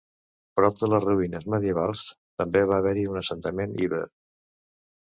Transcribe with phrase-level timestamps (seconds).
[0.59, 2.09] Prop de les ruïnes medievals
[2.43, 4.07] també va haver-hi un assentament iber.